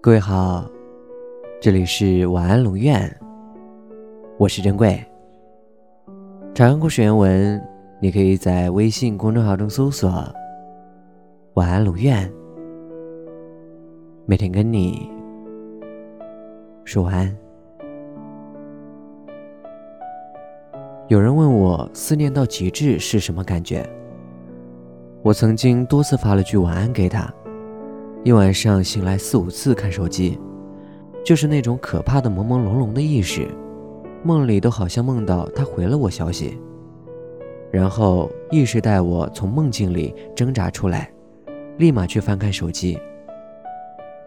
[0.00, 0.64] 各位好，
[1.60, 3.12] 这里是晚安龙院，
[4.38, 5.04] 我是珍贵。
[6.54, 7.60] 长安故事原文，
[8.00, 10.08] 你可以在微信公众号中搜索
[11.54, 12.32] “晚安龙院”，
[14.24, 15.10] 每天跟你
[16.84, 17.36] 说晚安。
[21.08, 23.84] 有人问我，思念到极致是什么感觉？
[25.22, 27.28] 我曾经多次发了句晚安给他。
[28.24, 30.38] 一晚上醒来四五次看手机，
[31.24, 33.46] 就是那种可怕的朦朦胧胧的意识，
[34.24, 36.58] 梦里都好像梦到他回了我消息，
[37.70, 41.10] 然后意识带我从梦境里挣扎出来，
[41.78, 42.98] 立马去翻看手机。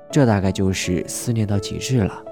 [0.10, 2.24] 这大概就是思念到极致了，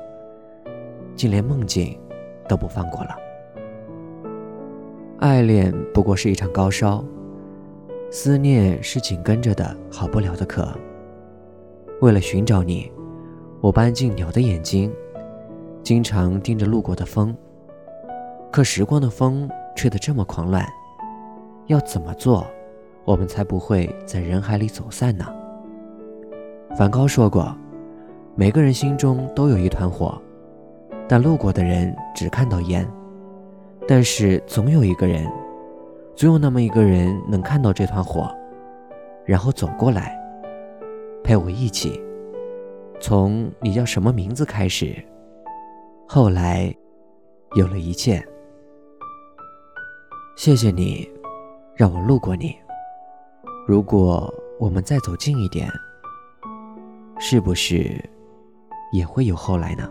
[1.14, 2.00] 竟连梦境
[2.48, 3.16] 都不放过了。
[5.20, 7.04] 爱恋不过是一场高烧，
[8.10, 10.68] 思念是紧跟着的好不了的渴。
[12.02, 12.90] 为了寻找你，
[13.60, 14.90] 我搬进鸟的眼睛，
[15.84, 17.36] 经常盯着路过的风。
[18.50, 20.66] 可时光的风吹得这么狂乱，
[21.68, 22.48] 要怎么做，
[23.04, 25.26] 我们才不会在人海里走散呢？
[26.78, 27.54] 梵高说过，
[28.34, 30.18] 每个人心中都有一团火，
[31.06, 32.88] 但路过的人只看到烟。
[33.86, 35.30] 但是总有一个人，
[36.16, 38.34] 总有那么一个人能看到这团火，
[39.26, 40.18] 然后走过来。
[41.30, 42.02] 陪我一起，
[43.00, 44.96] 从你叫什么名字开始，
[46.08, 46.76] 后来
[47.54, 48.20] 有了一切。
[50.36, 51.08] 谢谢你，
[51.76, 52.58] 让我路过你。
[53.68, 55.70] 如果我们再走近一点，
[57.20, 58.04] 是不是
[58.92, 59.88] 也会有后来呢？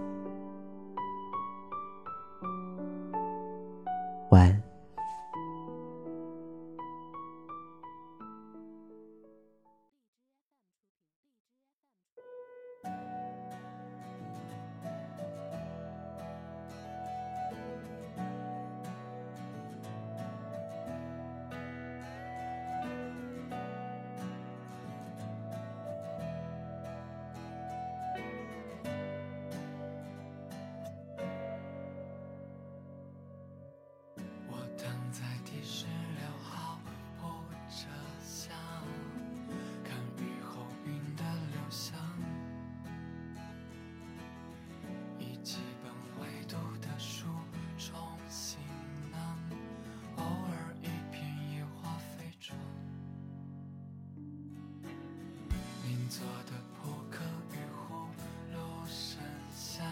[56.19, 58.09] 做的扑克鱼糊
[58.53, 59.21] 落身
[59.55, 59.85] 下，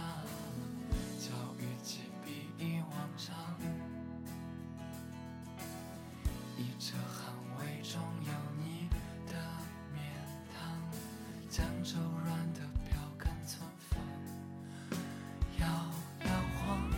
[1.21, 3.37] 叫雨季比以往长。
[6.57, 8.89] 你这寒味中有你
[9.29, 9.35] 的
[9.95, 10.03] 面
[10.53, 10.59] 汤，
[11.49, 12.61] 将柔软的
[12.91, 14.01] 票根存放，
[15.61, 15.65] 摇
[16.25, 16.91] 摇晃，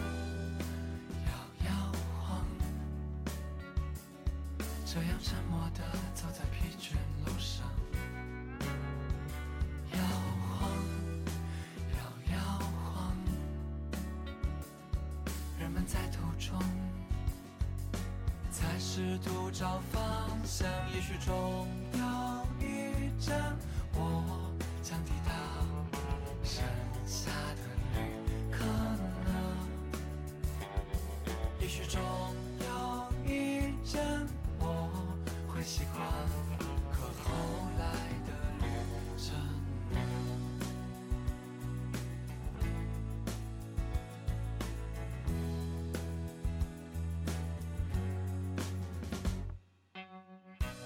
[1.26, 1.30] 摇
[1.66, 2.46] 摇晃，
[4.86, 5.82] 这样沉默地
[6.14, 6.94] 走在疲倦
[7.26, 7.68] 路上。
[18.98, 23.56] 试图找方向，也许终有一站，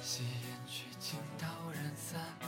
[0.02, 2.41] 吸烟区倾倒人散。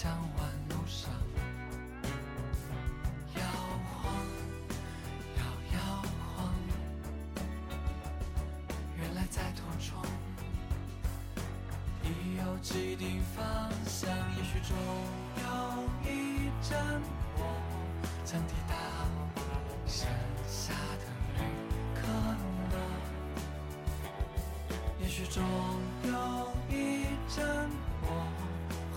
[0.00, 1.10] 江湾路上，
[3.34, 3.42] 摇
[3.90, 4.14] 晃，
[5.36, 5.42] 摇
[5.74, 5.76] 摇
[6.36, 6.54] 晃。
[8.96, 9.90] 原来在途中
[12.04, 13.44] 已有既定方
[13.86, 14.76] 向，也许终
[15.42, 15.48] 有
[16.08, 16.08] 一。
[16.62, 16.78] 阵，
[17.36, 17.40] 我
[18.24, 18.74] 将抵达
[19.84, 20.06] 剩
[20.46, 21.04] 下的
[21.34, 21.40] 旅
[21.94, 22.06] 客
[22.70, 22.76] 呢？
[25.00, 25.42] 也许终
[26.04, 26.12] 有
[26.70, 27.68] 一阵，
[28.02, 28.06] 我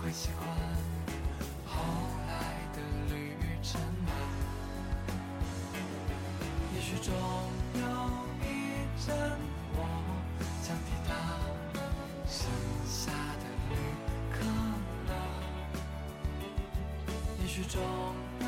[0.00, 0.46] 会习惯
[7.02, 7.18] 也许终
[7.74, 7.82] 有
[8.44, 8.46] 一
[9.04, 9.10] 阵，
[9.74, 9.76] 我
[10.62, 11.10] 将抵达
[12.28, 12.38] 剩
[12.86, 13.10] 下
[13.40, 13.72] 的旅
[14.30, 14.36] 客
[15.08, 15.12] 了。
[17.40, 17.74] 也许终
[18.40, 18.46] 有